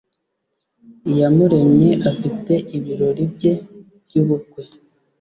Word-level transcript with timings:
iyamuremye 1.09 1.89
afite 2.11 2.53
ibirori 2.77 3.23
bye 3.33 3.51
by’ubukwe 4.05 4.61